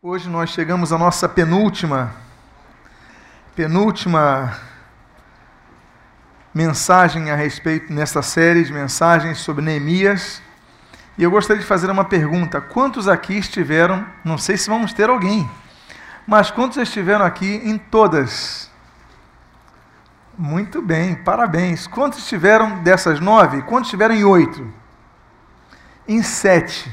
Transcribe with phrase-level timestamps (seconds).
[0.00, 2.14] Hoje nós chegamos à nossa penúltima,
[3.56, 4.56] penúltima
[6.54, 10.40] mensagem a respeito nesta série de mensagens sobre Neemias.
[11.18, 14.06] E eu gostaria de fazer uma pergunta: quantos aqui estiveram?
[14.24, 15.50] Não sei se vamos ter alguém,
[16.24, 18.70] mas quantos estiveram aqui em todas?
[20.38, 21.88] Muito bem, parabéns.
[21.88, 23.62] Quantos estiveram dessas nove?
[23.62, 24.72] Quantos estiveram em oito?
[26.06, 26.88] Em sete?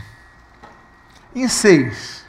[1.36, 2.25] Em seis?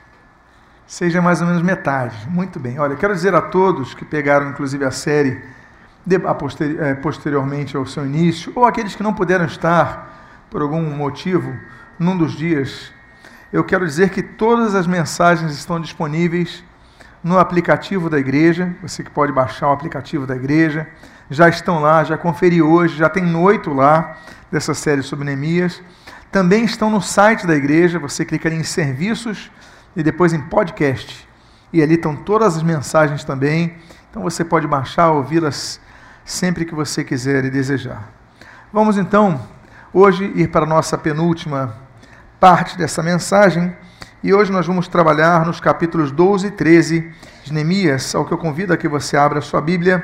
[0.87, 2.17] Seja mais ou menos metade.
[2.29, 2.79] Muito bem.
[2.79, 5.43] Olha, quero dizer a todos que pegaram inclusive a série
[6.05, 10.63] de, a posteri, é, posteriormente ao seu início, ou aqueles que não puderam estar por
[10.63, 11.53] algum motivo
[11.99, 12.93] num dos dias,
[13.53, 16.63] eu quero dizer que todas as mensagens estão disponíveis
[17.23, 18.75] no aplicativo da igreja.
[18.83, 20.87] Você que pode baixar o aplicativo da igreja,
[21.31, 24.17] já estão lá, já conferi hoje, já tem oito lá
[24.51, 25.83] dessa série sobre Neemias.
[26.31, 29.51] Também estão no site da igreja, você clica em serviços
[29.97, 31.27] e depois em podcast.
[31.73, 33.75] E ali estão todas as mensagens também.
[34.11, 35.81] Então você pode baixar, ouvi-las
[36.25, 38.09] sempre que você quiser e desejar.
[38.73, 39.41] Vamos então
[39.93, 41.75] hoje ir para a nossa penúltima
[42.39, 43.75] parte dessa mensagem.
[44.23, 47.13] E hoje nós vamos trabalhar nos capítulos 12 e 13
[47.45, 50.03] de Neemias, ao que eu convido a que você abra a sua Bíblia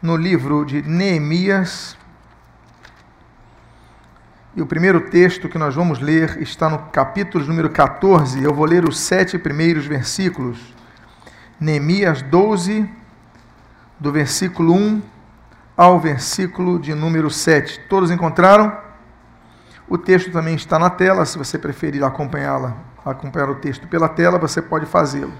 [0.00, 1.96] no livro de Neemias,
[4.54, 8.42] e o primeiro texto que nós vamos ler está no capítulo número 14.
[8.42, 10.74] Eu vou ler os sete primeiros versículos.
[11.58, 12.88] Neemias 12,
[13.98, 15.02] do versículo 1
[15.76, 17.80] ao versículo de número 7.
[17.88, 18.76] Todos encontraram?
[19.88, 24.38] O texto também está na tela, se você preferir acompanhá-la, acompanhar o texto pela tela,
[24.38, 25.32] você pode fazê-lo.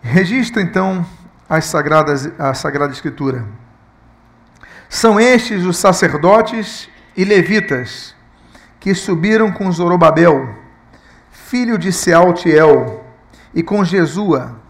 [0.00, 1.04] Registra então
[1.48, 3.44] as sagradas, a Sagrada Escritura.
[4.94, 8.14] São estes os sacerdotes e levitas
[8.78, 10.54] que subiram com Zorobabel,
[11.30, 13.02] filho de Sealtiel,
[13.54, 14.60] e com Jesua,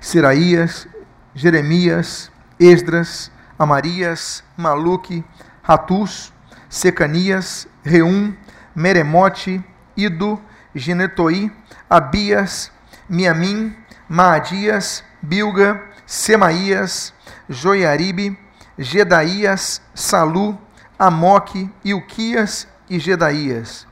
[0.00, 0.88] Siraías,
[1.34, 5.22] Jeremias, Esdras, Amarias, Maluque,
[5.62, 6.32] Ratus,
[6.70, 8.32] Secanias, Reum,
[8.74, 9.62] Meremote,
[9.94, 10.40] Ido,
[10.74, 11.52] Genetoi,
[11.88, 12.72] Abias,
[13.06, 13.76] Miamim,
[14.08, 17.12] Maadias, Bilga, Semaías,
[17.46, 18.42] Joiaribe,
[18.78, 20.58] Gedaías, Salu,
[20.98, 23.86] Amoque, Ilquias e Gedaías.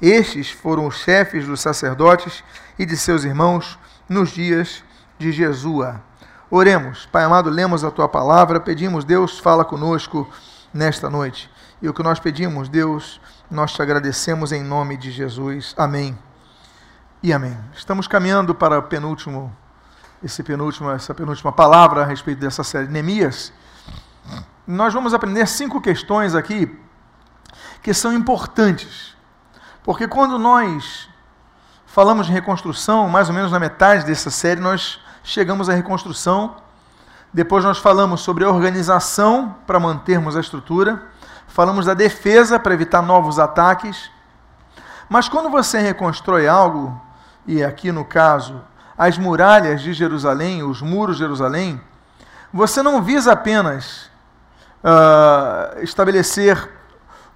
[0.00, 2.44] Estes foram os chefes dos sacerdotes
[2.78, 4.84] e de seus irmãos nos dias
[5.18, 6.02] de Jesua.
[6.50, 10.28] Oremos, Pai amado, lemos a tua palavra, pedimos, Deus, fala conosco
[10.72, 11.50] nesta noite.
[11.80, 13.20] E o que nós pedimos, Deus,
[13.50, 15.74] nós te agradecemos em nome de Jesus.
[15.76, 16.16] Amém.
[17.22, 17.56] E amém.
[17.74, 19.54] Estamos caminhando para o penúltimo,
[20.22, 23.52] esse penúltimo, essa penúltima palavra a respeito dessa série Neemias.
[24.66, 26.76] Nós vamos aprender cinco questões aqui
[27.82, 29.16] que são importantes.
[29.84, 31.08] Porque quando nós
[31.86, 36.56] falamos de reconstrução, mais ou menos na metade dessa série, nós chegamos à reconstrução.
[37.32, 41.02] Depois nós falamos sobre a organização para mantermos a estrutura.
[41.46, 44.10] Falamos da defesa para evitar novos ataques.
[45.08, 47.00] Mas quando você reconstrói algo,
[47.46, 48.60] e aqui no caso,
[48.98, 51.80] as muralhas de Jerusalém, os muros de Jerusalém,
[52.52, 54.10] você não visa apenas
[54.86, 56.70] uh, estabelecer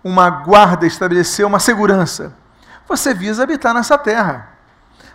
[0.04, 2.32] uma guarda, estabelecer uma segurança.
[2.88, 4.48] Você visa habitar nessa terra.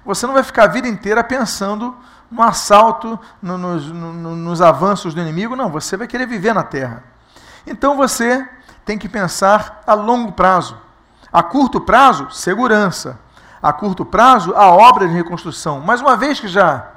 [0.05, 1.95] Você não vai ficar a vida inteira pensando
[2.29, 5.69] no assalto, no, no, nos avanços do inimigo, não.
[5.71, 7.03] Você vai querer viver na terra.
[7.65, 8.47] Então você
[8.83, 10.77] tem que pensar a longo prazo.
[11.31, 13.19] A curto prazo, segurança.
[13.61, 15.79] A curto prazo, a obra de reconstrução.
[15.79, 16.87] Mas uma vez que já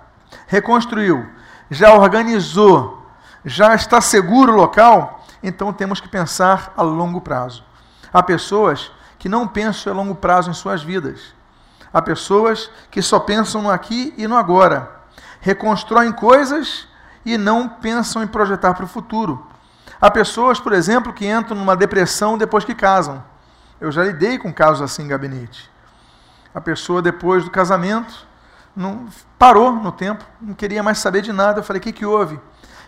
[0.46, 1.26] reconstruiu,
[1.70, 3.06] já organizou,
[3.44, 7.64] já está seguro o local, então temos que pensar a longo prazo.
[8.12, 11.34] Há pessoas que não pensam a longo prazo em suas vidas.
[11.92, 14.90] Há pessoas que só pensam no aqui e no agora.
[15.40, 16.86] Reconstroem coisas
[17.24, 19.46] e não pensam em projetar para o futuro.
[20.00, 23.22] Há pessoas, por exemplo, que entram numa depressão depois que casam.
[23.80, 25.70] Eu já lidei com casos assim em gabinete.
[26.54, 28.26] A pessoa, depois do casamento,
[28.74, 29.06] não,
[29.38, 31.60] parou no tempo, não queria mais saber de nada.
[31.60, 32.38] Eu falei: o que, que houve?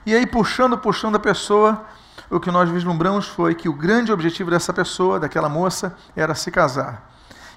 [0.07, 1.85] E aí, puxando, puxando a pessoa,
[2.31, 6.51] o que nós vislumbramos foi que o grande objetivo dessa pessoa, daquela moça, era se
[6.51, 7.11] casar.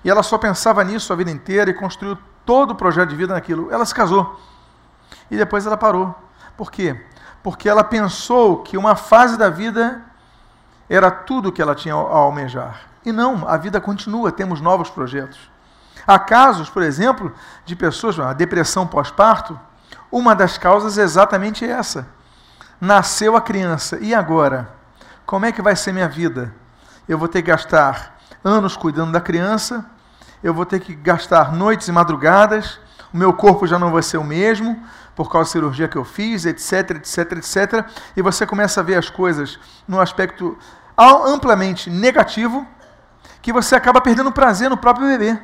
[0.03, 3.33] E ela só pensava nisso a vida inteira e construiu todo o projeto de vida
[3.33, 3.71] naquilo.
[3.71, 4.39] Ela se casou.
[5.29, 6.13] E depois ela parou.
[6.57, 6.99] Por quê?
[7.43, 10.01] Porque ela pensou que uma fase da vida
[10.89, 12.81] era tudo que ela tinha a almejar.
[13.05, 15.51] E não, a vida continua, temos novos projetos.
[16.05, 17.31] Há casos, por exemplo,
[17.63, 19.57] de pessoas, a depressão pós-parto,
[20.11, 22.07] uma das causas é exatamente essa
[22.83, 24.69] Nasceu a criança, e agora?
[25.25, 26.53] Como é que vai ser minha vida?
[27.07, 29.85] Eu vou ter que gastar anos cuidando da criança,
[30.43, 32.81] eu vou ter que gastar noites e madrugadas,
[33.13, 34.83] o meu corpo já não vai ser o mesmo,
[35.15, 37.85] por causa da cirurgia que eu fiz, etc, etc, etc.
[38.17, 39.57] E você começa a ver as coisas
[39.87, 40.57] num aspecto
[40.97, 42.67] amplamente negativo,
[43.41, 45.39] que você acaba perdendo prazer no próprio bebê.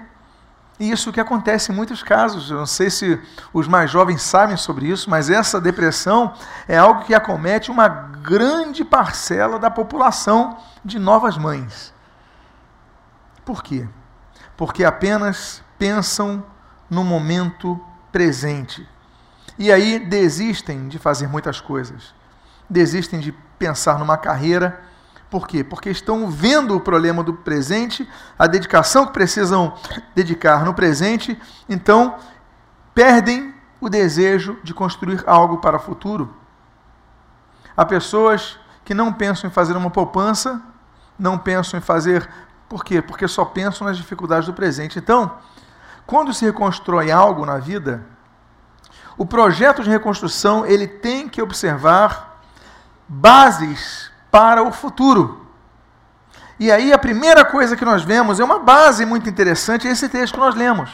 [0.80, 2.50] E isso que acontece em muitos casos.
[2.50, 3.22] Eu não sei se
[3.52, 6.34] os mais jovens sabem sobre isso, mas essa depressão
[6.68, 11.94] é algo que acomete uma grande parcela da população de novas mães.
[13.44, 13.88] Por quê?
[14.56, 16.44] Porque apenas pensam
[16.90, 17.80] no momento
[18.12, 18.88] presente.
[19.58, 22.14] E aí desistem de fazer muitas coisas.
[22.70, 24.82] Desistem de pensar numa carreira.
[25.30, 25.64] Por quê?
[25.64, 29.74] Porque estão vendo o problema do presente, a dedicação que precisam
[30.16, 32.16] dedicar no presente, então
[32.96, 36.36] perdem o desejo de construir algo para o futuro.
[37.78, 40.62] Há pessoas que não pensam em fazer uma poupança,
[41.18, 42.28] não pensam em fazer.
[42.68, 43.02] Por quê?
[43.02, 44.98] Porque só pensam nas dificuldades do presente.
[44.98, 45.38] Então,
[46.08, 48.04] quando se reconstrói algo na vida,
[49.16, 52.42] o projeto de reconstrução ele tem que observar
[53.08, 55.46] bases para o futuro.
[56.60, 60.10] E aí a primeira coisa que nós vemos é uma base muito interessante, é esse
[60.10, 60.90] texto que nós lemos.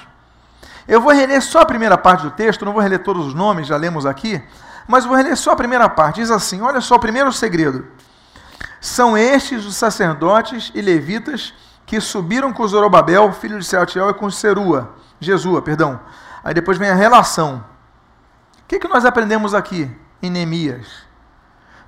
[0.88, 3.68] Eu vou reler só a primeira parte do texto, não vou reler todos os nomes,
[3.68, 4.42] já lemos aqui,
[4.88, 6.18] mas vou reler só a primeira parte.
[6.18, 7.88] Diz assim: olha só, o primeiro segredo.
[8.80, 11.54] São estes os sacerdotes e levitas
[11.88, 16.00] que subiram com Zorobabel, filho de Sealtiel, e com Serua, Jesua, perdão.
[16.44, 17.64] Aí depois vem a relação.
[18.60, 19.90] O que, que nós aprendemos aqui
[20.22, 20.88] em Neemias?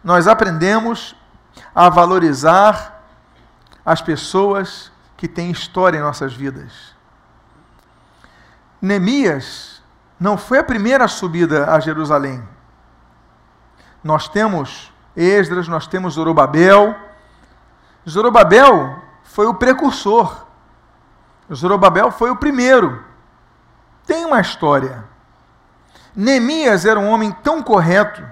[0.04, 1.16] Nós aprendemos
[1.74, 3.04] a valorizar
[3.86, 6.96] as pessoas que têm história em nossas vidas.
[8.82, 9.82] Neemias
[10.20, 12.44] não foi a primeira subida a Jerusalém.
[14.04, 16.96] Nós temos Esdras, nós temos Zorobabel.
[18.08, 20.46] Zorobabel foi o precursor.
[21.54, 23.04] Zorobabel foi o primeiro.
[24.06, 25.04] Tem uma história.
[26.16, 28.24] Neemias era um homem tão correto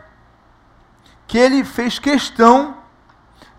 [1.27, 2.77] que ele fez questão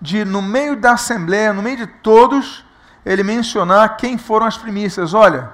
[0.00, 2.64] de, no meio da assembleia, no meio de todos,
[3.04, 5.14] ele mencionar quem foram as primícias.
[5.14, 5.50] Olha,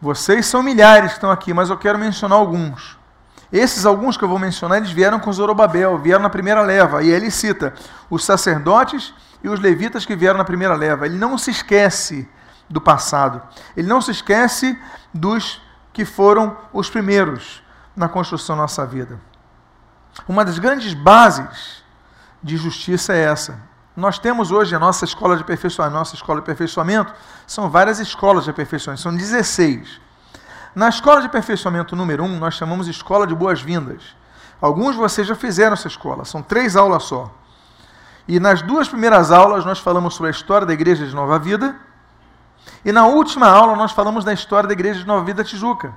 [0.00, 2.98] vocês são milhares que estão aqui, mas eu quero mencionar alguns.
[3.52, 7.02] Esses alguns que eu vou mencionar, eles vieram com Zorobabel, vieram na primeira leva.
[7.02, 7.72] E ele cita
[8.10, 11.06] os sacerdotes e os levitas que vieram na primeira leva.
[11.06, 12.28] Ele não se esquece
[12.68, 13.40] do passado.
[13.76, 14.78] Ele não se esquece
[15.12, 15.62] dos
[15.92, 17.62] que foram os primeiros
[17.94, 19.20] na construção da nossa vida.
[20.28, 21.83] Uma das grandes bases
[22.44, 23.58] de justiça é essa.
[23.96, 27.14] Nós temos hoje a nossa escola de aperfeiçoamento, nossa escola de aperfeiçoamento,
[27.46, 29.98] são várias escolas de aperfeiçoamento, são 16.
[30.74, 34.02] Na escola de aperfeiçoamento número 1, nós chamamos de escola de boas-vindas.
[34.60, 37.32] Alguns de vocês já fizeram essa escola, são três aulas só.
[38.28, 41.74] E nas duas primeiras aulas nós falamos sobre a história da Igreja de Nova Vida,
[42.84, 45.94] e na última aula nós falamos da história da Igreja de Nova Vida Tijuca.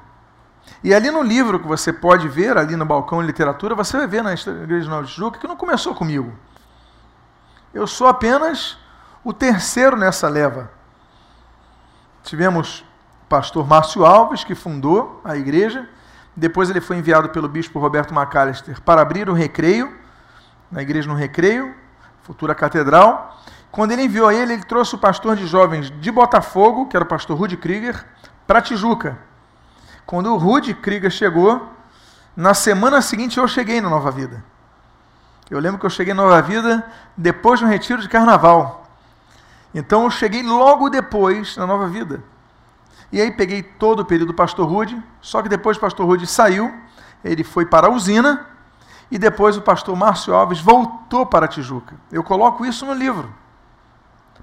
[0.84, 4.08] E ali no livro que você pode ver, ali no balcão de literatura, você vai
[4.08, 6.34] ver na Igreja Nova de Tijuca que não começou comigo.
[7.74, 8.78] Eu sou apenas
[9.24, 10.72] o terceiro nessa leva.
[12.24, 12.86] Tivemos
[13.24, 15.88] o pastor Márcio Alves, que fundou a igreja.
[16.36, 19.94] Depois ele foi enviado pelo bispo Roberto McAllister para abrir o recreio,
[20.72, 21.74] na igreja no recreio,
[22.24, 23.38] futura catedral.
[23.72, 27.08] Quando ele enviou ele, ele trouxe o pastor de jovens de Botafogo, que era o
[27.08, 28.06] pastor Rudy Krieger,
[28.46, 29.18] para Tijuca.
[30.08, 31.70] Quando o Rudy Krieger chegou,
[32.34, 34.42] na semana seguinte eu cheguei na Nova Vida.
[35.50, 38.88] Eu lembro que eu cheguei na Nova Vida depois de um retiro de carnaval.
[39.76, 42.24] Então eu cheguei logo depois na Nova Vida.
[43.12, 46.26] E aí peguei todo o período do pastor Rude, só que depois o pastor Rude
[46.26, 46.74] saiu,
[47.22, 48.48] ele foi para a usina,
[49.12, 51.96] e depois o pastor Márcio Alves voltou para a Tijuca.
[52.10, 53.30] Eu coloco isso no livro.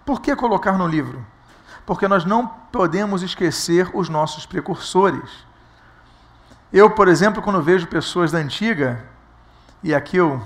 [0.05, 1.25] Por que colocar no livro?
[1.87, 5.47] Porque nós não podemos esquecer os nossos precursores.
[6.75, 9.01] Eu, por exemplo, quando vejo pessoas da antiga,
[9.81, 10.43] e aqui eu,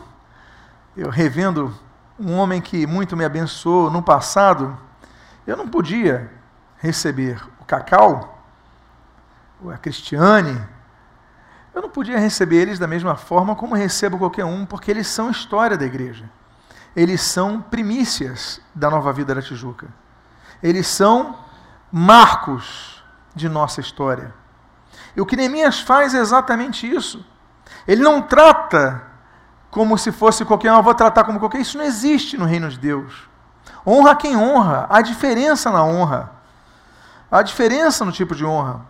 [0.94, 1.74] eu revendo
[2.20, 4.76] um homem que muito me abençoou no passado,
[5.46, 6.30] eu não podia
[6.76, 8.44] receber o Cacau,
[9.72, 10.60] a Cristiane,
[11.74, 15.30] eu não podia receber eles da mesma forma como recebo qualquer um, porque eles são
[15.30, 16.28] história da igreja.
[16.94, 19.86] Eles são primícias da nova vida da Tijuca.
[20.62, 21.38] Eles são
[21.90, 23.02] marcos
[23.34, 24.34] de nossa história.
[25.18, 27.26] E o que Neemias faz é exatamente isso.
[27.88, 29.02] Ele não trata
[29.68, 31.60] como se fosse qualquer um, eu vou tratar como qualquer.
[31.60, 33.28] Isso não existe no reino de Deus.
[33.84, 34.86] Honra quem honra.
[34.88, 36.30] Há diferença na honra.
[37.28, 38.82] Há diferença no tipo de honra.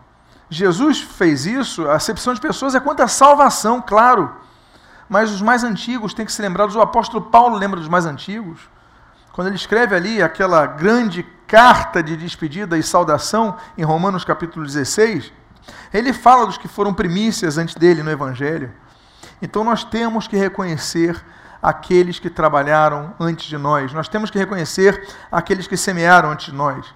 [0.51, 4.31] Jesus fez isso, a acepção de pessoas é quanto à salvação, claro.
[5.09, 8.61] Mas os mais antigos têm que se lembrar, o apóstolo Paulo lembra dos mais antigos.
[9.33, 15.33] quando ele escreve ali aquela grande carta de despedida e saudação em Romanos capítulo 16,
[15.93, 18.73] ele fala dos que foram primícias antes dele no Evangelho.
[19.41, 21.23] Então nós temos que reconhecer
[21.63, 26.55] aqueles que trabalharam antes de nós, nós temos que reconhecer aqueles que semearam antes de
[26.55, 26.95] nós.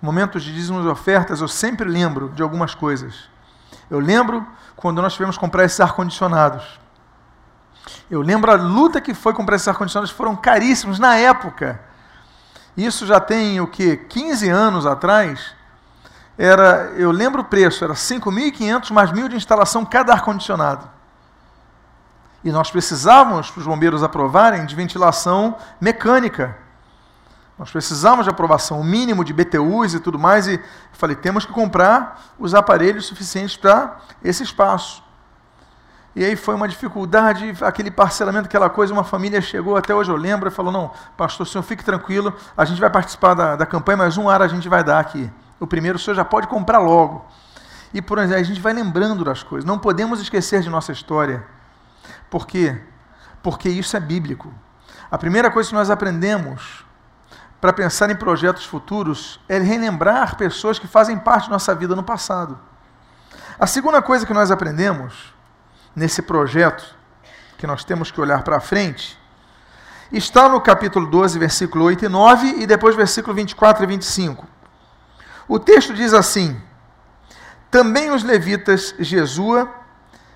[0.00, 3.28] Momentos de dízimos e ofertas, eu sempre lembro de algumas coisas.
[3.90, 6.78] Eu lembro quando nós tivemos que comprar esses ar-condicionados.
[8.10, 11.80] Eu lembro a luta que foi comprar esses ar-condicionados, foram caríssimos na época.
[12.76, 15.57] Isso já tem o que 15 anos atrás.
[16.38, 20.88] Era, eu lembro o preço, era 5.500 mais mil de instalação cada ar-condicionado.
[22.44, 26.56] E nós precisávamos, para os bombeiros aprovarem, de ventilação mecânica.
[27.58, 30.46] Nós precisávamos de aprovação, o mínimo de BTUs e tudo mais.
[30.46, 30.60] E
[30.92, 35.02] falei, temos que comprar os aparelhos suficientes para esse espaço.
[36.14, 38.92] E aí foi uma dificuldade, aquele parcelamento, aquela coisa.
[38.92, 42.64] Uma família chegou, até hoje eu lembro, e falou: Não, pastor, senhor fique tranquilo, a
[42.64, 45.30] gente vai participar da, da campanha, mas um ar a gente vai dar aqui.
[45.60, 47.26] O primeiro o senhor já pode comprar logo.
[47.92, 49.66] E por aí a gente vai lembrando das coisas.
[49.66, 51.44] Não podemos esquecer de nossa história.
[52.30, 52.80] Por quê?
[53.42, 54.52] Porque isso é bíblico.
[55.10, 56.84] A primeira coisa que nós aprendemos
[57.60, 62.02] para pensar em projetos futuros é relembrar pessoas que fazem parte da nossa vida no
[62.02, 62.58] passado.
[63.58, 65.34] A segunda coisa que nós aprendemos
[65.96, 66.96] nesse projeto
[67.56, 69.18] que nós temos que olhar para frente,
[70.12, 74.46] está no capítulo 12, versículo 8 e 9, e depois versículo 24 e 25.
[75.48, 76.60] O texto diz assim:
[77.70, 79.72] Também os levitas Jesua,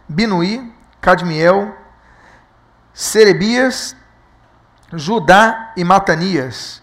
[0.09, 1.77] Binuí, Cadmiel,
[2.95, 3.95] Serebias,
[4.93, 6.83] Judá e Matanias.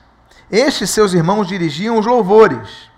[0.51, 2.89] Estes seus irmãos dirigiam os louvores.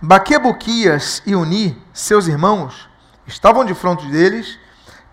[0.00, 2.88] Baquebuquias e Uni, seus irmãos,
[3.26, 4.58] estavam de frente deles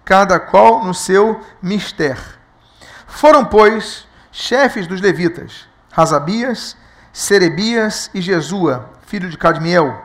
[0.04, 2.18] cada qual no seu mister.
[3.08, 6.77] Foram, pois, chefes dos levitas, Razabias,
[7.12, 10.01] Serebias e Jesua, filho de Cadmiel.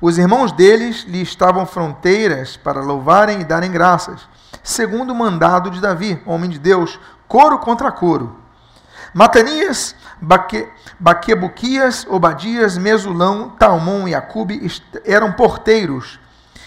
[0.00, 4.26] Os irmãos deles lhe estavam fronteiras para louvarem e darem graças,
[4.62, 8.38] segundo o mandado de Davi, homem de Deus, coro contra coro.
[9.12, 10.66] Matanias, Baque,
[10.98, 14.66] Baquebuquias, Obadias, Mesulão, Talmon e Acube
[15.04, 16.18] eram porteiros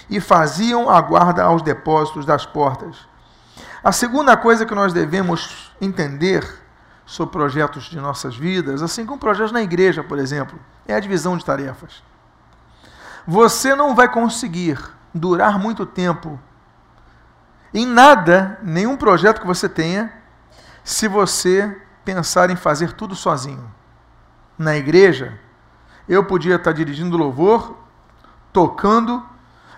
[0.07, 2.95] e faziam a guarda aos depósitos das portas.
[3.83, 6.47] A segunda coisa que nós devemos entender
[7.11, 11.35] sobre projetos de nossas vidas, assim como projetos na igreja, por exemplo, é a divisão
[11.35, 12.01] de tarefas.
[13.27, 14.79] Você não vai conseguir
[15.13, 16.39] durar muito tempo
[17.73, 20.09] em nada, nenhum projeto que você tenha,
[20.85, 23.69] se você pensar em fazer tudo sozinho.
[24.57, 25.37] Na igreja,
[26.07, 27.75] eu podia estar dirigindo louvor,
[28.53, 29.21] tocando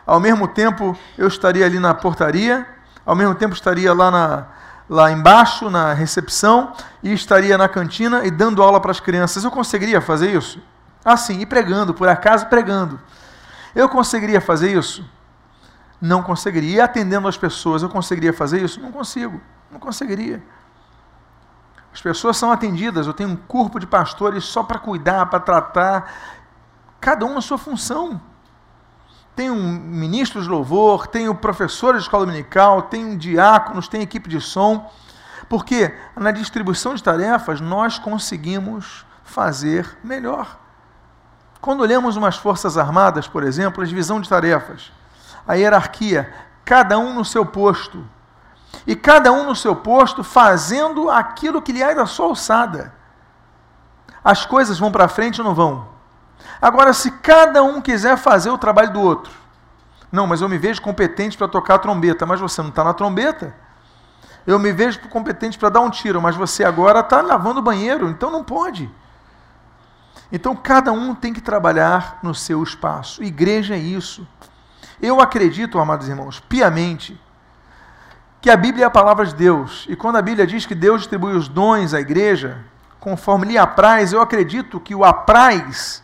[0.05, 2.67] ao mesmo tempo eu estaria ali na portaria,
[3.03, 4.47] ao mesmo tempo estaria lá, na,
[4.93, 6.71] lá embaixo na recepção
[7.01, 9.43] e estaria na cantina e dando aula para as crianças.
[9.43, 10.61] Eu conseguiria fazer isso?
[11.03, 13.01] Assim, e pregando, por acaso pregando.
[13.73, 15.03] Eu conseguiria fazer isso?
[15.99, 16.75] Não conseguiria.
[16.75, 18.79] E atendendo as pessoas, eu conseguiria fazer isso?
[18.79, 20.43] Não consigo, não conseguiria.
[21.91, 26.13] As pessoas são atendidas, eu tenho um corpo de pastores só para cuidar, para tratar,
[27.01, 28.21] cada um na sua função
[29.35, 34.29] tem um ministro de louvor, tem o professor de escola dominical, tem diáconos, tem equipe
[34.29, 34.91] de som,
[35.49, 40.59] porque na distribuição de tarefas nós conseguimos fazer melhor.
[41.59, 44.91] Quando olhamos umas forças armadas, por exemplo, a divisão de tarefas,
[45.47, 46.31] a hierarquia,
[46.63, 48.05] cada um no seu posto,
[48.85, 52.93] e cada um no seu posto fazendo aquilo que lhe é da sua alçada.
[54.23, 55.92] As coisas vão para frente ou não vão?
[56.61, 59.31] Agora, se cada um quiser fazer o trabalho do outro,
[60.11, 62.93] não, mas eu me vejo competente para tocar a trombeta, mas você não está na
[62.93, 63.55] trombeta.
[64.45, 68.07] Eu me vejo competente para dar um tiro, mas você agora está lavando o banheiro,
[68.07, 68.87] então não pode.
[70.31, 73.23] Então cada um tem que trabalhar no seu espaço.
[73.23, 74.27] Igreja é isso.
[75.01, 77.19] Eu acredito, amados irmãos, piamente,
[78.39, 79.85] que a Bíblia é a palavra de Deus.
[79.89, 82.63] E quando a Bíblia diz que Deus distribui os dons à igreja,
[82.99, 86.02] conforme lhe apraz, eu acredito que o apraz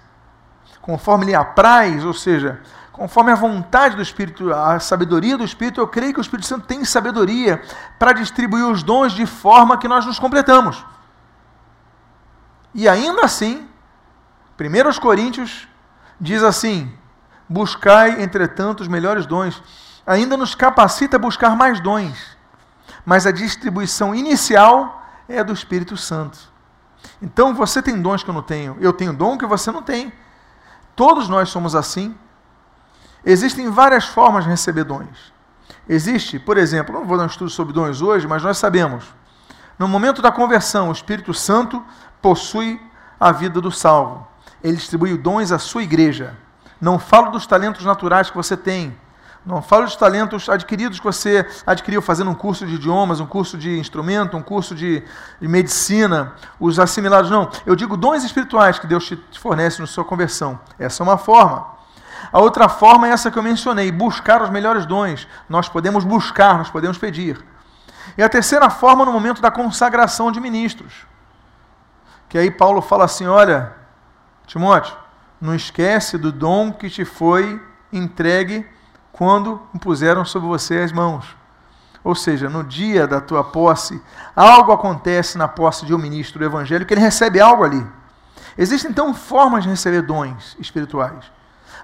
[0.89, 2.59] conforme lhe apraz, ou seja,
[2.91, 6.65] conforme a vontade do Espírito, a sabedoria do Espírito, eu creio que o Espírito Santo
[6.65, 7.61] tem sabedoria
[7.99, 10.83] para distribuir os dons de forma que nós nos completamos.
[12.73, 13.67] E ainda assim,
[14.59, 15.67] 1 Coríntios
[16.19, 16.91] diz assim:
[17.47, 19.61] buscai, entretanto, os melhores dons.
[20.07, 22.35] Ainda nos capacita a buscar mais dons,
[23.05, 26.39] mas a distribuição inicial é do Espírito Santo.
[27.21, 30.11] Então você tem dons que eu não tenho, eu tenho dom que você não tem.
[30.99, 32.13] Todos nós somos assim.
[33.23, 35.31] Existem várias formas de receber dons.
[35.87, 39.05] Existe, por exemplo, não vou dar um estudo sobre dons hoje, mas nós sabemos,
[39.77, 41.81] no momento da conversão, o Espírito Santo
[42.21, 42.81] possui
[43.17, 44.27] a vida do salvo.
[44.61, 46.35] Ele distribui dons à sua igreja.
[46.81, 48.93] Não falo dos talentos naturais que você tem.
[49.45, 53.57] Não falo dos talentos adquiridos que você adquiriu fazendo um curso de idiomas, um curso
[53.57, 55.03] de instrumento, um curso de,
[55.39, 57.31] de medicina, os assimilados.
[57.31, 57.49] Não.
[57.65, 60.59] Eu digo dons espirituais que Deus te fornece na sua conversão.
[60.77, 61.65] Essa é uma forma.
[62.31, 65.27] A outra forma é essa que eu mencionei: buscar os melhores dons.
[65.47, 67.43] Nós podemos buscar, nós podemos pedir.
[68.17, 71.07] E a terceira forma, no momento da consagração de ministros.
[72.27, 73.71] Que aí Paulo fala assim: olha,
[74.45, 74.95] Timóteo,
[75.39, 78.67] não esquece do dom que te foi entregue
[79.11, 81.25] quando impuseram sobre você as mãos.
[82.03, 84.01] Ou seja, no dia da tua posse,
[84.35, 87.85] algo acontece na posse de um ministro do evangelho que ele recebe algo ali.
[88.57, 91.25] Existem então formas de receber dons espirituais.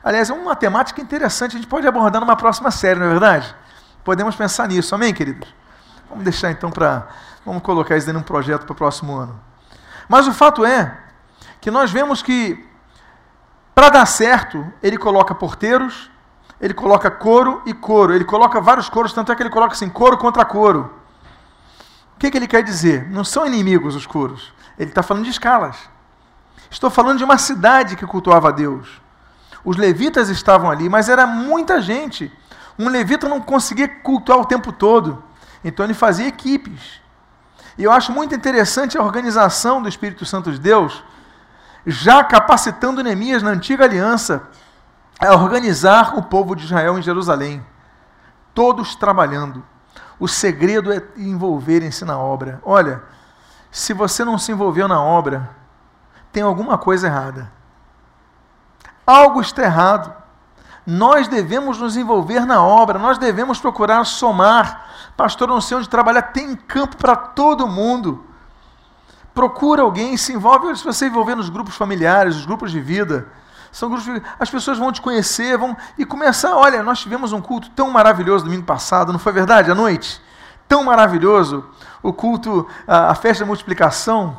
[0.03, 3.55] Aliás, é uma temática interessante, a gente pode abordar numa próxima série, não é verdade?
[4.03, 5.51] Podemos pensar nisso, amém, queridos?
[6.09, 7.07] Vamos deixar então para.
[7.45, 9.39] Vamos colocar isso dentro de um projeto para o próximo ano.
[10.07, 10.97] Mas o fato é
[11.59, 12.63] que nós vemos que,
[13.73, 16.09] para dar certo, ele coloca porteiros,
[16.65, 19.87] ele coloca coro e coro, ele coloca vários coros, tanto é que ele coloca assim,
[19.87, 20.91] coro contra coro.
[22.15, 23.07] O que, que ele quer dizer?
[23.11, 24.51] Não são inimigos os coros.
[24.75, 25.77] Ele está falando de escalas.
[26.71, 28.99] Estou falando de uma cidade que cultuava a Deus.
[29.63, 32.33] Os levitas estavam ali, mas era muita gente.
[32.79, 35.23] Um levita não conseguia cultuar o tempo todo.
[35.63, 36.99] Então ele fazia equipes.
[37.77, 41.03] E eu acho muito interessante a organização do Espírito Santo de Deus,
[41.85, 44.49] já capacitando Neemias na antiga aliança
[45.19, 47.65] a organizar o povo de Israel em Jerusalém.
[48.53, 49.63] Todos trabalhando.
[50.19, 52.61] O segredo é envolverem-se na obra.
[52.63, 53.03] Olha,
[53.71, 55.49] se você não se envolveu na obra,
[56.31, 57.51] tem alguma coisa errada.
[59.05, 60.13] Algo está errado.
[60.85, 64.85] Nós devemos nos envolver na obra, nós devemos procurar somar.
[65.17, 68.23] Pastor, não sei onde trabalhar, tem campo para todo mundo.
[69.33, 73.27] Procura alguém, se envolve, se você envolver nos grupos familiares, os grupos de vida.
[73.75, 76.55] São grupos de, as pessoas vão te conhecer, vão e começar.
[76.55, 79.69] Olha, nós tivemos um culto tão maravilhoso domingo passado, não foi verdade?
[79.69, 80.21] À noite,
[80.65, 81.61] tão maravilhoso,
[82.01, 84.37] o culto, a, a festa da multiplicação.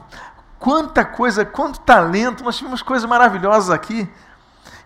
[0.58, 2.42] Quanta coisa, quanto talento!
[2.42, 4.10] Nós tivemos coisas maravilhosas aqui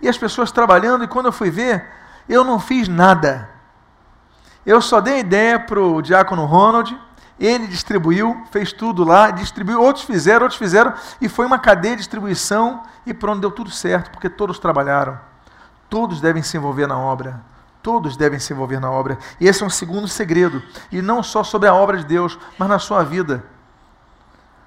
[0.03, 1.89] e as pessoas trabalhando, e quando eu fui ver,
[2.29, 3.49] eu não fiz nada.
[4.67, 6.99] Eu só dei ideia para o diácono Ronald,
[7.47, 12.03] ele distribuiu, fez tudo lá, distribuiu, outros fizeram, outros fizeram, e foi uma cadeia de
[12.03, 15.19] distribuição, e pronto, deu tudo certo, porque todos trabalharam.
[15.89, 17.41] Todos devem se envolver na obra.
[17.83, 19.19] Todos devem se envolver na obra.
[19.41, 20.63] E esse é um segundo segredo.
[20.93, 23.43] E não só sobre a obra de Deus, mas na sua vida.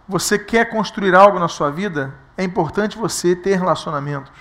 [0.07, 2.13] Você quer construir algo na sua vida?
[2.35, 4.33] É importante você ter relacionamentos.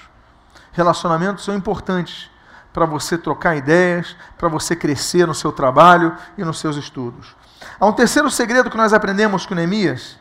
[0.73, 2.31] Relacionamentos são importantes
[2.73, 7.37] para você trocar ideias, para você crescer no seu trabalho e nos seus estudos.
[7.79, 10.18] Há um terceiro segredo que nós aprendemos com Neemias,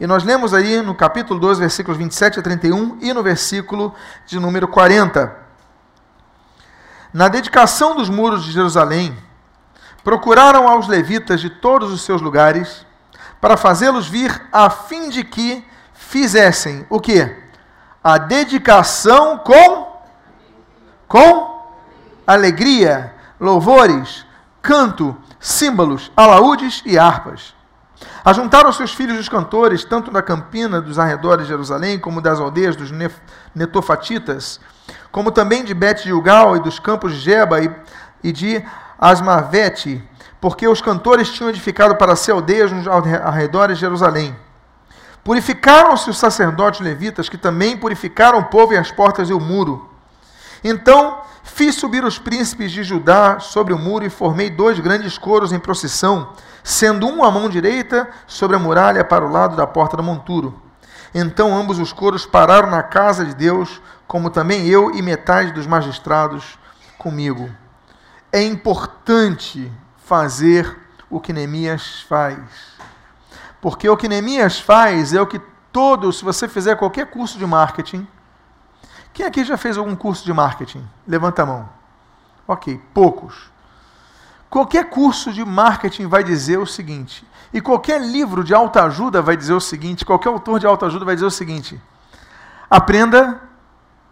[0.00, 3.94] e nós lemos aí no capítulo 12, versículos 27 a 31 e no versículo
[4.26, 5.36] de número 40.
[7.12, 9.16] Na dedicação dos muros de Jerusalém,
[10.02, 12.84] procuraram aos levitas de todos os seus lugares
[13.40, 17.42] para fazê-los vir a fim de que fizessem o quê?
[18.02, 19.92] a dedicação com
[21.06, 21.52] com
[22.26, 24.24] alegria, louvores,
[24.62, 27.52] canto, símbolos, alaúdes e harpas.
[28.24, 32.76] Ajuntaram seus filhos os cantores, tanto da campina dos arredores de Jerusalém, como das aldeias
[32.76, 32.90] dos
[33.52, 34.60] netofatitas,
[35.10, 37.58] como também de Bet-Gilgal e dos campos de Geba
[38.22, 38.64] e de
[38.98, 40.02] Asmavete,
[40.40, 44.36] porque os cantores tinham edificado para si aldeias nos arredores de Jerusalém.
[45.24, 49.88] Purificaram-se os sacerdotes levitas, que também purificaram o povo e as portas e o muro.
[50.62, 55.52] Então fiz subir os príncipes de Judá sobre o muro e formei dois grandes coros
[55.52, 59.96] em procissão, sendo um à mão direita sobre a muralha para o lado da porta
[59.96, 60.60] do monturo.
[61.14, 65.66] Então ambos os coros pararam na casa de Deus, como também eu e metade dos
[65.66, 66.58] magistrados
[66.98, 67.50] comigo.
[68.30, 69.70] É importante
[70.04, 70.78] fazer
[71.10, 72.38] o que Neemias faz.
[73.60, 77.46] Porque o que Neemias faz é o que todos, se você fizer qualquer curso de
[77.46, 78.06] marketing,
[79.12, 80.86] quem aqui já fez algum curso de marketing?
[81.06, 81.68] Levanta a mão.
[82.46, 83.50] Ok, poucos.
[84.48, 89.54] Qualquer curso de marketing vai dizer o seguinte, e qualquer livro de autoajuda vai dizer
[89.54, 91.80] o seguinte, qualquer autor de autoajuda vai dizer o seguinte:
[92.70, 93.40] aprenda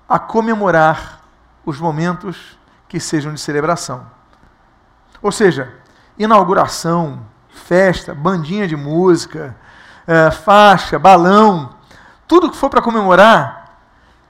[0.09, 1.21] a comemorar
[1.65, 2.59] os momentos
[2.89, 4.07] que sejam de celebração.
[5.23, 5.75] Ou seja,
[6.19, 9.55] inauguração, festa, bandinha de música,
[10.07, 11.71] é, faixa, balão,
[12.27, 13.60] tudo que for para comemorar,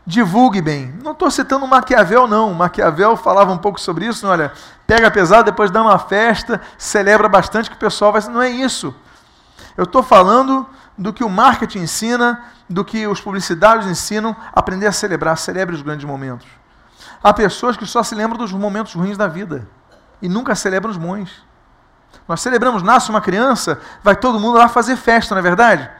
[0.06, 0.94] divulgue bem.
[1.02, 2.52] Não estou citando Maquiavel, não.
[2.54, 4.24] Maquiavel falava um pouco sobre isso.
[4.24, 4.52] Não, olha,
[4.86, 8.22] pega pesado, depois dá uma festa, celebra bastante que o pessoal vai.
[8.22, 8.94] Não é isso.
[9.76, 14.92] Eu estou falando do que o marketing ensina, do que os publicitários ensinam, aprender a
[14.92, 16.46] celebrar, celebre os grandes momentos.
[17.22, 19.68] Há pessoas que só se lembram dos momentos ruins da vida
[20.20, 21.44] e nunca celebram os bons.
[22.26, 25.90] Nós celebramos, nasce uma criança, vai todo mundo lá fazer festa, não é verdade?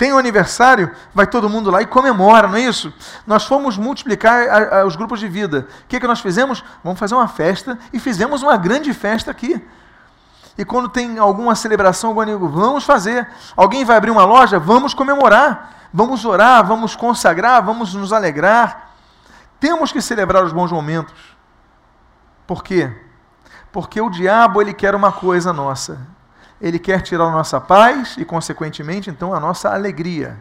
[0.00, 2.90] Tem o um aniversário, vai todo mundo lá e comemora, não é isso?
[3.26, 5.68] Nós fomos multiplicar a, a, os grupos de vida.
[5.84, 6.64] O que, que nós fizemos?
[6.82, 9.62] Vamos fazer uma festa e fizemos uma grande festa aqui.
[10.56, 13.28] E quando tem alguma celebração, algum amigo, vamos fazer.
[13.54, 15.90] Alguém vai abrir uma loja, vamos comemorar.
[15.92, 18.92] Vamos orar, vamos consagrar, vamos nos alegrar.
[19.60, 21.36] Temos que celebrar os bons momentos.
[22.46, 22.90] Por quê?
[23.70, 26.00] Porque o diabo ele quer uma coisa nossa.
[26.60, 30.38] Ele quer tirar a nossa paz e, consequentemente, então, a nossa alegria.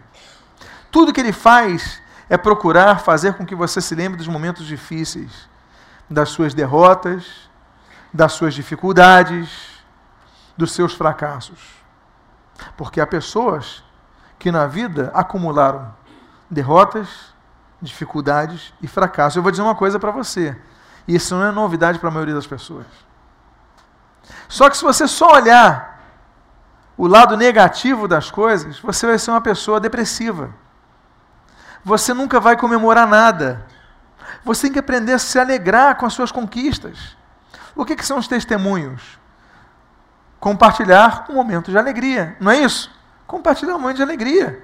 [0.92, 5.48] Tudo que ele faz é procurar fazer com que você se lembre dos momentos difíceis,
[6.10, 7.50] das suas derrotas,
[8.14, 9.50] das suas dificuldades,
[10.58, 11.60] dos seus fracassos.
[12.76, 13.84] Porque há pessoas
[14.38, 15.94] que na vida acumularam
[16.50, 17.34] derrotas,
[17.82, 19.38] dificuldades e fracassos.
[19.38, 20.58] Eu vou dizer uma coisa para você.
[21.08, 22.86] Isso não é novidade para a maioria das pessoas.
[24.48, 25.89] Só que se você só olhar
[27.00, 30.54] o lado negativo das coisas, você vai ser uma pessoa depressiva.
[31.82, 33.66] Você nunca vai comemorar nada.
[34.44, 37.16] Você tem que aprender a se alegrar com as suas conquistas.
[37.74, 39.18] O que, que são os testemunhos?
[40.42, 42.92] Compartilhar um momento de alegria, não é isso?
[43.26, 44.62] Compartilhar um momento de alegria.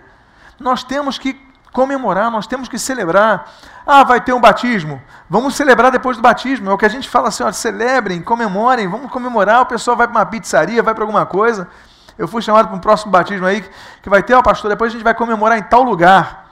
[0.59, 3.49] Nós temos que comemorar, nós temos que celebrar.
[3.87, 5.01] Ah, vai ter um batismo.
[5.29, 6.69] Vamos celebrar depois do batismo.
[6.69, 9.61] É o que a gente fala assim, ó, celebrem, comemorem, vamos comemorar.
[9.61, 11.69] O pessoal vai para uma pizzaria, vai para alguma coisa.
[12.17, 13.63] Eu fui chamado para um próximo batismo aí,
[14.01, 16.45] que vai ter, ó, pastor, depois a gente vai comemorar em tal lugar.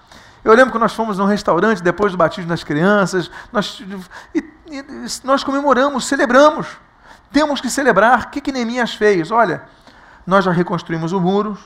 [0.43, 3.81] Eu lembro que nós fomos num restaurante depois do batismo das crianças, nós,
[4.35, 4.85] e, e,
[5.23, 6.67] nós comemoramos, celebramos.
[7.31, 8.23] Temos que celebrar.
[8.23, 9.31] O que, que Neemias fez?
[9.31, 9.63] Olha,
[10.27, 11.57] nós já reconstruímos o muro,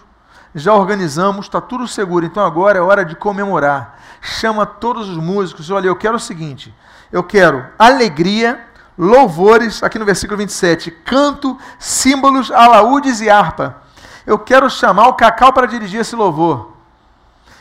[0.54, 4.00] já organizamos, está tudo seguro, então agora é hora de comemorar.
[4.22, 6.74] Chama todos os músicos, olha, eu quero o seguinte,
[7.12, 8.60] eu quero alegria,
[8.98, 13.87] louvores, aqui no versículo 27, canto, símbolos, alaúdes e harpa.
[14.28, 16.74] Eu quero chamar o Cacau para dirigir esse louvor.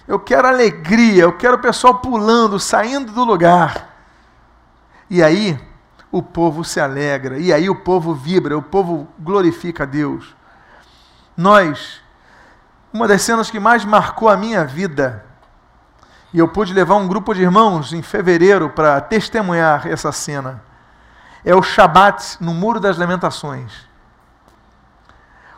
[0.07, 3.89] Eu quero alegria, eu quero o pessoal pulando, saindo do lugar.
[5.09, 5.59] E aí
[6.11, 10.35] o povo se alegra, e aí o povo vibra, o povo glorifica a Deus.
[11.37, 12.03] Nós
[12.93, 15.25] uma das cenas que mais marcou a minha vida.
[16.33, 20.63] E eu pude levar um grupo de irmãos em fevereiro para testemunhar essa cena.
[21.45, 23.87] É o Shabat no Muro das Lamentações.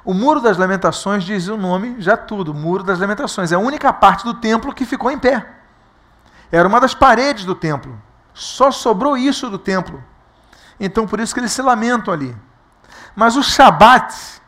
[0.08, 3.52] O Muro das Lamentações diz o nome, já tudo, Muro das Lamentações.
[3.52, 5.46] É a única parte do templo que ficou em pé.
[6.50, 8.00] Era uma das paredes do templo.
[8.32, 10.02] Só sobrou isso do templo.
[10.80, 12.34] Então por isso que eles se lamentam ali.
[13.14, 14.38] Mas o Shabat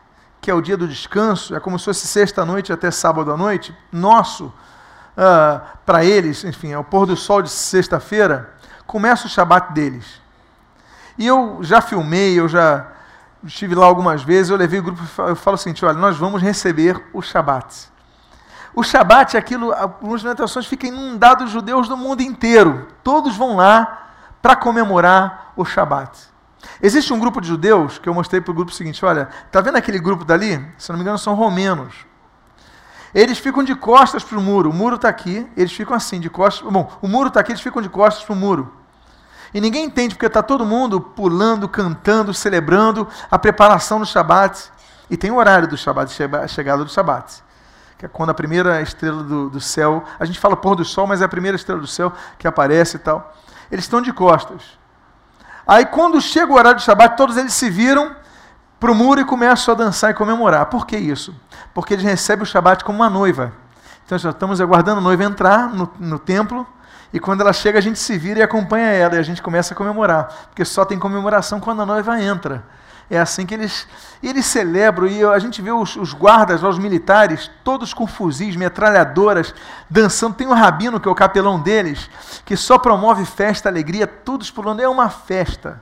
[0.41, 3.77] que é o dia do descanso, é como se fosse sexta-noite até sábado à noite,
[3.91, 8.51] nosso, uh, para eles, enfim, é o pôr do sol de sexta-feira,
[8.87, 10.19] começa o Shabat deles.
[11.15, 12.87] E eu já filmei, eu já
[13.43, 17.01] estive lá algumas vezes, eu levei o grupo, eu falo seguinte, olha, nós vamos receber
[17.13, 17.89] o Shabat.
[18.73, 22.87] O Shabat é aquilo, algumas meditações ficam inundados de judeus do mundo inteiro.
[23.03, 24.09] Todos vão lá
[24.41, 26.31] para comemorar o Shabat.
[26.81, 29.77] Existe um grupo de judeus que eu mostrei para o grupo seguinte: olha, está vendo
[29.77, 30.63] aquele grupo dali?
[30.77, 31.93] Se não me engano, são romenos.
[33.13, 34.69] Eles ficam de costas para o muro.
[34.69, 36.71] O muro está aqui, eles ficam assim, de costas.
[36.71, 38.71] Bom, o muro está aqui, eles ficam de costas para o muro.
[39.53, 44.71] E ninguém entende porque está todo mundo pulando, cantando, celebrando a preparação do Shabat.
[45.09, 47.43] E tem o horário do Shabat, a chegada do Shabat.
[47.97, 50.03] Que é quando a primeira estrela do, do céu.
[50.19, 52.95] A gente fala pôr do sol, mas é a primeira estrela do céu que aparece
[52.95, 53.35] e tal.
[53.69, 54.79] Eles estão de costas.
[55.67, 58.15] Aí quando chega o horário de Shabat, todos eles se viram
[58.79, 60.65] para o muro e começam a dançar e comemorar.
[60.67, 61.35] Por que isso?
[61.73, 63.53] Porque eles recebem o Shabat como uma noiva.
[64.05, 66.65] Então já estamos aguardando a noiva entrar no, no templo
[67.13, 69.73] e quando ela chega a gente se vira e acompanha ela e a gente começa
[69.73, 70.47] a comemorar.
[70.47, 72.63] Porque só tem comemoração quando a noiva entra.
[73.09, 73.85] É assim que eles,
[74.23, 79.53] eles celebram, e a gente vê os, os guardas, os militares, todos com fuzis, metralhadoras,
[79.89, 80.35] dançando.
[80.35, 82.09] Tem o rabino, que é o capelão deles,
[82.45, 84.79] que só promove festa, alegria, todos pulando.
[84.79, 85.81] É uma festa.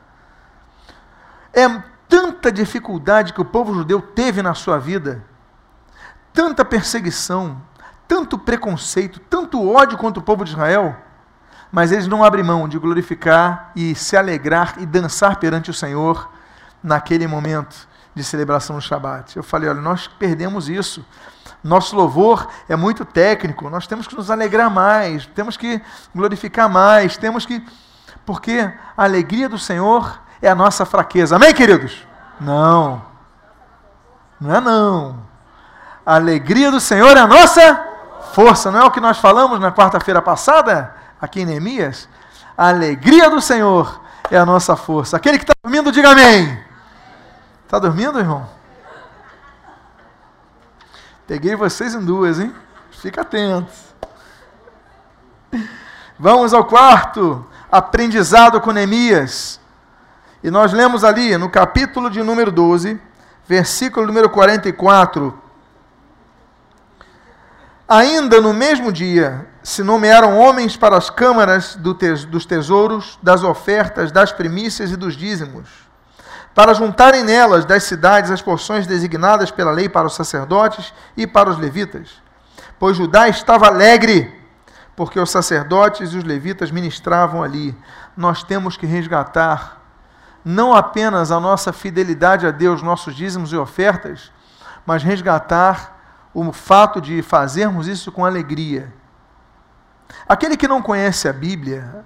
[1.53, 1.67] É
[2.07, 5.23] tanta dificuldade que o povo judeu teve na sua vida,
[6.33, 7.61] tanta perseguição,
[8.07, 10.97] tanto preconceito, tanto ódio contra o povo de Israel,
[11.71, 16.29] mas eles não abrem mão de glorificar e se alegrar e dançar perante o Senhor
[16.83, 19.37] naquele momento de celebração do Shabat.
[19.37, 21.05] Eu falei, olha, nós perdemos isso.
[21.63, 25.81] Nosso louvor é muito técnico, nós temos que nos alegrar mais, temos que
[26.15, 27.63] glorificar mais, temos que.
[28.25, 31.35] Porque a alegria do Senhor é a nossa fraqueza.
[31.35, 32.07] Amém, queridos?
[32.39, 33.01] Não.
[34.39, 35.17] Não é não.
[36.05, 37.85] A alegria do Senhor é a nossa
[38.31, 38.71] força.
[38.71, 42.07] Não é o que nós falamos na quarta-feira passada, aqui em Neemias?
[42.57, 45.17] A alegria do Senhor é a nossa força.
[45.17, 46.59] Aquele que está dormindo, diga amém.
[47.65, 48.49] Está dormindo, irmão?
[51.27, 52.53] Peguei vocês em duas, hein?
[52.91, 53.71] Fica atento.
[56.17, 59.59] Vamos ao quarto aprendizado com Neemias.
[60.43, 62.99] E nós lemos ali no capítulo de número 12,
[63.47, 65.37] versículo número 44.
[67.87, 74.11] Ainda no mesmo dia se nomearam homens para as câmaras do dos tesouros, das ofertas,
[74.11, 75.69] das primícias e dos dízimos,
[76.55, 81.51] para juntarem nelas das cidades as porções designadas pela lei para os sacerdotes e para
[81.51, 82.19] os levitas.
[82.79, 84.33] Pois Judá estava alegre,
[84.95, 87.77] porque os sacerdotes e os levitas ministravam ali.
[88.17, 89.83] Nós temos que resgatar
[90.43, 94.31] não apenas a nossa fidelidade a Deus, nossos dízimos e ofertas,
[94.83, 98.91] mas resgatar o fato de fazermos isso com alegria.
[100.27, 102.05] Aquele que não conhece a Bíblia,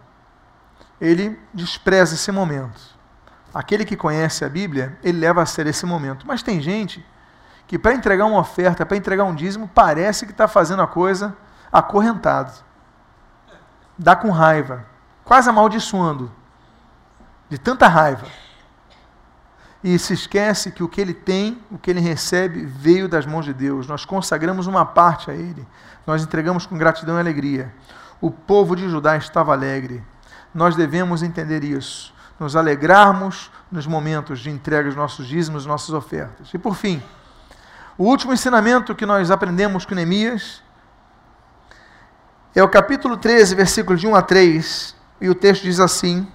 [1.00, 2.80] ele despreza esse momento.
[3.54, 6.26] Aquele que conhece a Bíblia, ele leva a ser esse momento.
[6.26, 7.06] Mas tem gente
[7.68, 11.36] que, para entregar uma oferta, para entregar um dízimo, parece que está fazendo a coisa
[11.72, 12.52] acorrentado.
[13.98, 14.86] Dá com raiva,
[15.24, 16.32] quase amaldiçoando
[17.50, 18.26] de tanta raiva.
[19.84, 23.44] E se esquece que o que ele tem, o que ele recebe, veio das mãos
[23.44, 23.86] de Deus.
[23.86, 25.68] Nós consagramos uma parte a ele.
[26.06, 27.74] Nós entregamos com gratidão e alegria.
[28.20, 30.04] O povo de Judá estava alegre.
[30.54, 32.14] Nós devemos entender isso.
[32.40, 36.54] Nos alegrarmos nos momentos de entrega dos nossos dízimos, nossas ofertas.
[36.54, 37.02] E por fim,
[37.98, 40.62] o último ensinamento que nós aprendemos com Neemias
[42.56, 44.96] é o capítulo 13, versículos de 1 a 3.
[45.22, 46.28] E o texto diz assim: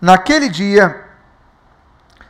[0.00, 1.04] Naquele dia,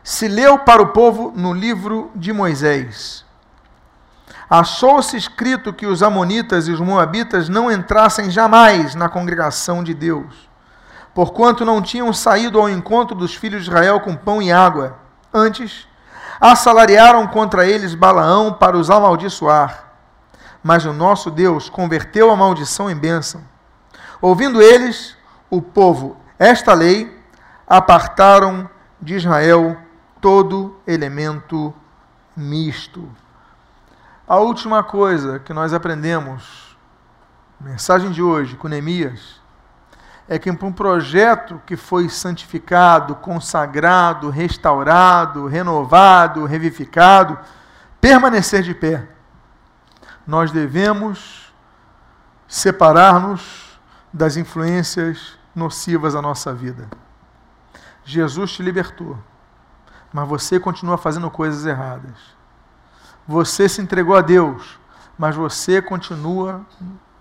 [0.02, 3.25] se leu para o povo no livro de Moisés.
[4.48, 10.48] Achou-se escrito que os Amonitas e os Moabitas não entrassem jamais na congregação de Deus,
[11.14, 14.98] porquanto não tinham saído ao encontro dos filhos de Israel com pão e água.
[15.34, 15.88] Antes,
[16.40, 19.84] assalariaram contra eles Balaão para os amaldiçoar.
[20.62, 23.42] Mas o nosso Deus converteu a maldição em bênção.
[24.20, 25.16] Ouvindo eles,
[25.50, 27.16] o povo, esta lei,
[27.66, 28.68] apartaram
[29.00, 29.76] de Israel
[30.20, 31.74] todo elemento
[32.36, 33.08] misto.
[34.28, 36.76] A última coisa que nós aprendemos,
[37.60, 39.40] mensagem de hoje com Neemias,
[40.26, 47.38] é que para um projeto que foi santificado, consagrado, restaurado, renovado, revivificado,
[48.00, 49.08] permanecer de pé,
[50.26, 51.54] nós devemos
[52.48, 53.78] separar-nos
[54.12, 56.88] das influências nocivas à nossa vida.
[58.04, 59.16] Jesus te libertou,
[60.12, 62.36] mas você continua fazendo coisas erradas.
[63.26, 64.78] Você se entregou a Deus,
[65.18, 66.64] mas você continua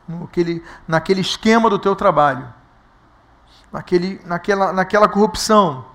[0.07, 2.47] naquele, naquele esquema do teu trabalho,
[3.71, 5.85] naquele, naquela, naquela corrupção,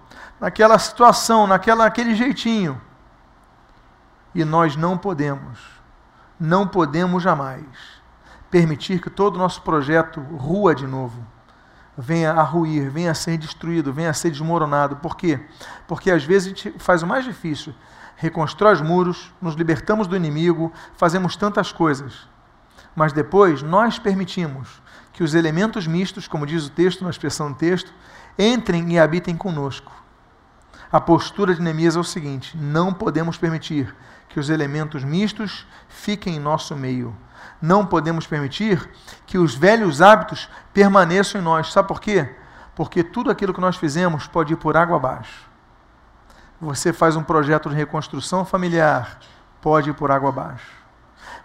[0.40, 2.80] naquela situação, naquela, naquele jeitinho.
[4.34, 5.58] E nós não podemos,
[6.38, 7.64] não podemos jamais
[8.50, 11.24] permitir que todo o nosso projeto rua de novo
[11.96, 14.96] venha a ruir, venha a ser destruído, venha a ser desmoronado.
[14.96, 15.40] Por quê?
[15.86, 17.74] Porque às vezes a gente faz o mais difícil,
[18.20, 22.28] reconstrói os muros, nos libertamos do inimigo, fazemos tantas coisas.
[22.94, 24.80] Mas depois nós permitimos
[25.12, 27.92] que os elementos mistos, como diz o texto, na expressão do texto,
[28.38, 29.92] entrem e habitem conosco.
[30.92, 33.94] A postura de Neemias é o seguinte: não podemos permitir
[34.28, 37.16] que os elementos mistos fiquem em nosso meio
[37.60, 38.88] não podemos permitir
[39.26, 41.72] que os velhos hábitos permaneçam em nós.
[41.72, 42.34] Sabe por quê?
[42.74, 45.49] Porque tudo aquilo que nós fizemos pode ir por água abaixo.
[46.60, 49.18] Você faz um projeto de reconstrução familiar,
[49.62, 50.70] pode ir por água abaixo.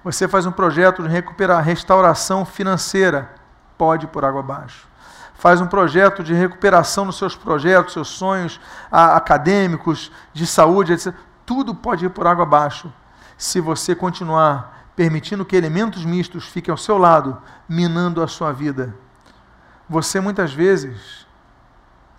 [0.03, 3.33] Você faz um projeto de recuperar restauração financeira,
[3.77, 4.87] pode ir por água abaixo.
[5.35, 8.59] Faz um projeto de recuperação nos seus projetos, seus sonhos
[8.91, 11.13] acadêmicos, de saúde, etc.
[11.45, 12.91] Tudo pode ir por água abaixo
[13.37, 18.95] se você continuar permitindo que elementos mistos fiquem ao seu lado, minando a sua vida.
[19.89, 21.24] Você muitas vezes,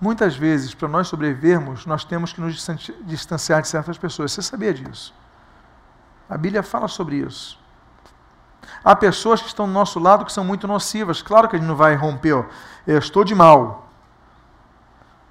[0.01, 2.55] muitas vezes, para nós sobrevivermos, nós temos que nos
[3.05, 4.33] distanciar de certas pessoas.
[4.33, 5.15] Você sabia disso?
[6.29, 7.59] A Bíblia fala sobre isso.
[8.85, 11.23] Há pessoas que estão do nosso lado que são muito nocivas.
[11.23, 12.45] Claro que a gente não vai romper, ó,
[12.87, 13.89] eu estou de mal.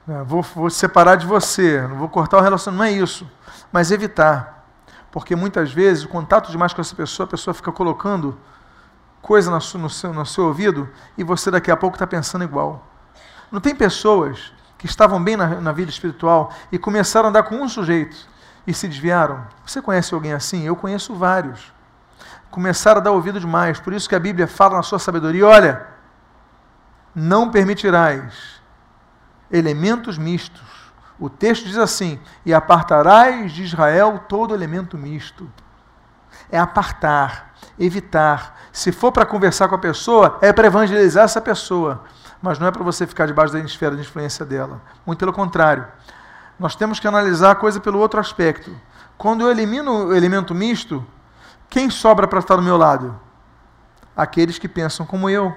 [0.07, 3.29] É, vou, vou separar de você, não vou cortar o relacionamento, não é isso.
[3.71, 4.55] Mas evitar
[5.15, 8.37] porque muitas vezes o contato demais com essa pessoa, a pessoa fica colocando
[9.21, 12.43] coisa no seu, no seu, no seu ouvido e você daqui a pouco está pensando
[12.43, 12.85] igual.
[13.49, 14.51] Não tem pessoas
[14.85, 18.15] que estavam bem na, na, vida espiritual e começaram a andar com um sujeito
[18.67, 19.45] e se desviaram?
[19.65, 20.63] Você conhece alguém assim?
[20.63, 21.73] Eu conheço vários.
[22.51, 25.87] Começaram a dar ouvido demais, por isso que a Bíblia fala na sua sabedoria: olha,
[27.13, 28.61] não permitirás
[29.51, 30.61] elementos mistos.
[31.19, 35.51] O texto diz assim: e apartarás de Israel todo elemento misto.
[36.51, 38.55] É apartar, evitar.
[38.71, 42.03] Se for para conversar com a pessoa, é para evangelizar essa pessoa,
[42.41, 44.81] mas não é para você ficar debaixo da esfera de influência dela.
[45.05, 45.87] Muito pelo contrário.
[46.59, 48.71] Nós temos que analisar a coisa pelo outro aspecto.
[49.17, 51.05] Quando eu elimino o elemento misto,
[51.69, 53.19] quem sobra para estar do meu lado?
[54.15, 55.55] Aqueles que pensam como eu,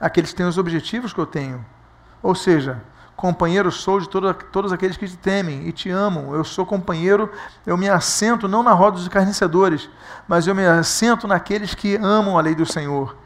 [0.00, 1.64] aqueles que têm os objetivos que eu tenho.
[2.22, 2.82] Ou seja,
[3.16, 6.34] companheiro sou de todo, todos aqueles que te temem e te amam.
[6.34, 7.30] Eu sou companheiro,
[7.66, 9.90] eu me assento não na roda dos escarnecedores,
[10.26, 13.16] mas eu me assento naqueles que amam a lei do Senhor.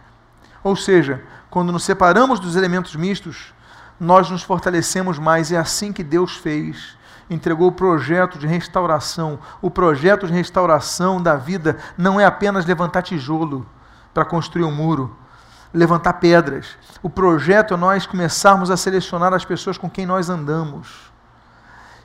[0.64, 3.52] Ou seja, quando nos separamos dos elementos mistos,
[4.00, 5.52] nós nos fortalecemos mais.
[5.52, 6.96] É assim que Deus fez.
[7.28, 9.38] Entregou o projeto de restauração.
[9.60, 13.66] O projeto de restauração da vida não é apenas levantar tijolo
[14.14, 15.14] para construir um muro
[15.74, 16.76] levantar pedras.
[17.02, 21.11] O projeto é nós começarmos a selecionar as pessoas com quem nós andamos.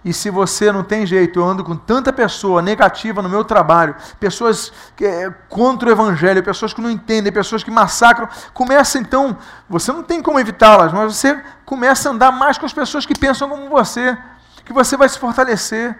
[0.08, 3.93] E se você não tem jeito, eu ando com tanta pessoa negativa no meu trabalho,
[4.17, 9.38] pessoas que, é, contra o evangelho, pessoas que não entendem, pessoas que massacram, começa então,
[9.67, 13.13] você não tem como evitá-las, mas você começa a andar mais com as pessoas que
[13.13, 14.17] pensam como você,
[14.63, 16.00] que você vai se fortalecer,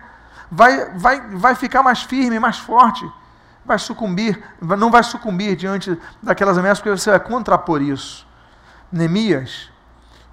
[0.50, 3.06] vai, vai, vai ficar mais firme, mais forte
[3.66, 8.26] vai sucumbir, não vai sucumbir diante daquelas ameaças, porque você vai contrapor isso.
[8.90, 9.70] Neemias,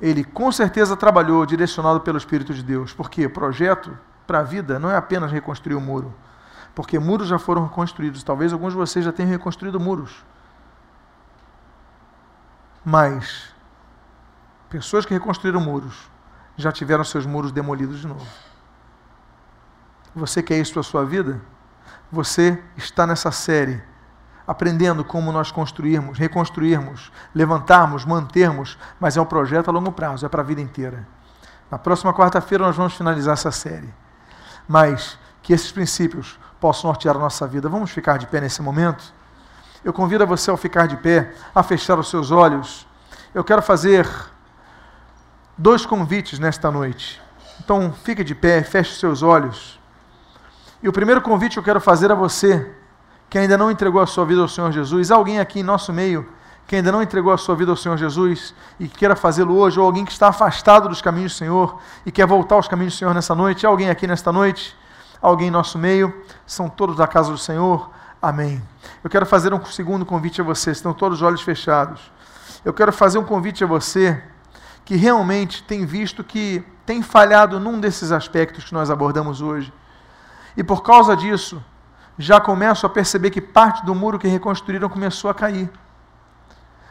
[0.00, 4.90] ele com certeza trabalhou direcionado pelo Espírito de Deus, porque projeto para a vida não
[4.90, 6.14] é apenas reconstruir o muro,
[6.74, 10.24] porque muros já foram reconstruídos, talvez alguns de vocês já tenham reconstruído muros,
[12.84, 13.54] mas
[14.68, 16.10] pessoas que reconstruíram muros
[16.56, 18.26] já tiveram seus muros demolidos de novo.
[20.14, 21.40] Você quer isso para a sua vida?
[22.14, 23.82] você está nessa série,
[24.46, 30.28] aprendendo como nós construirmos, reconstruirmos, levantarmos, mantermos, mas é um projeto a longo prazo, é
[30.28, 31.06] para a vida inteira.
[31.70, 33.92] Na próxima quarta-feira nós vamos finalizar essa série.
[34.68, 37.68] Mas que esses princípios possam nortear a nossa vida.
[37.68, 39.12] Vamos ficar de pé nesse momento?
[39.84, 42.86] Eu convido você ao ficar de pé, a fechar os seus olhos.
[43.34, 44.08] Eu quero fazer
[45.58, 47.20] dois convites nesta noite.
[47.60, 49.78] Então, fique de pé, feche os seus olhos.
[50.82, 52.74] E o primeiro convite que eu quero fazer a você,
[53.34, 56.24] que ainda não entregou a sua vida ao Senhor Jesus, alguém aqui em nosso meio
[56.68, 59.76] que ainda não entregou a sua vida ao Senhor Jesus e que queira fazê-lo hoje,
[59.76, 62.96] ou alguém que está afastado dos caminhos do Senhor e quer voltar aos caminhos do
[62.96, 64.76] Senhor nessa noite, alguém aqui nesta noite,
[65.20, 66.14] alguém em nosso meio,
[66.46, 67.90] são todos da casa do Senhor,
[68.22, 68.62] amém.
[69.02, 72.12] Eu quero fazer um segundo convite a você, estão todos os olhos fechados.
[72.64, 74.22] Eu quero fazer um convite a você
[74.84, 79.72] que realmente tem visto que tem falhado num desses aspectos que nós abordamos hoje.
[80.56, 81.60] E por causa disso,
[82.18, 85.70] já começo a perceber que parte do muro que reconstruíram começou a cair.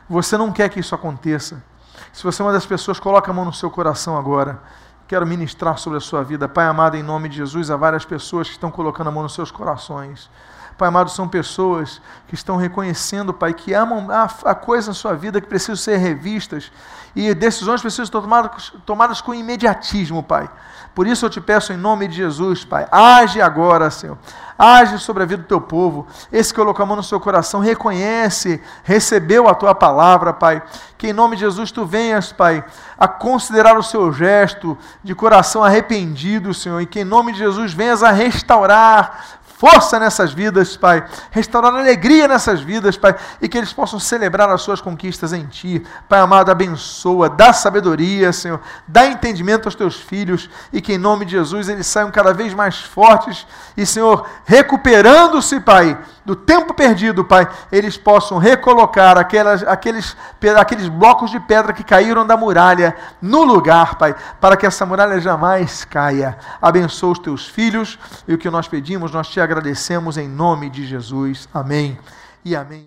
[0.09, 1.63] Você não quer que isso aconteça.
[2.11, 4.61] Se você é uma das pessoas, coloca a mão no seu coração agora.
[5.07, 6.47] Quero ministrar sobre a sua vida.
[6.49, 9.33] Pai amado, em nome de Jesus, há várias pessoas que estão colocando a mão nos
[9.33, 10.29] seus corações.
[10.77, 15.13] Pai amado, são pessoas que estão reconhecendo, Pai, que amam a, a coisa na sua
[15.13, 16.71] vida que precisam ser revistas
[17.15, 20.49] e decisões precisam ser tomadas, tomadas com imediatismo, Pai.
[20.95, 24.17] Por isso eu te peço em nome de Jesus, Pai, age agora, Senhor.
[24.57, 26.07] Age sobre a vida do teu povo.
[26.31, 30.61] Esse que colocou a mão no seu coração, reconhece, recebeu a tua palavra, Pai.
[30.97, 32.63] Que em nome de Jesus tu venhas, Pai,
[32.97, 36.79] a considerar o seu gesto de coração arrependido, Senhor.
[36.81, 41.05] E que em nome de Jesus venhas a restaurar, força nessas vidas, Pai.
[41.31, 43.15] Restaurar alegria nessas vidas, Pai.
[43.41, 45.81] E que eles possam celebrar as suas conquistas em Ti.
[46.09, 48.59] Pai amado, abençoa, dá sabedoria, Senhor.
[48.85, 50.49] Dá entendimento aos teus filhos.
[50.73, 53.47] E que em nome de Jesus eles saiam cada vez mais fortes.
[53.77, 60.15] E, Senhor, recuperando-se, Pai, do tempo perdido, Pai, eles possam recolocar aquelas, aqueles,
[60.57, 65.19] aqueles blocos de pedra que caíram da muralha no lugar, Pai, para que essa muralha
[65.19, 66.37] jamais caia.
[66.61, 67.99] Abençoa os teus filhos.
[68.27, 71.47] E o que nós pedimos, nós te agradecemos em nome de Jesus.
[71.53, 71.97] Amém
[72.45, 72.81] e amém.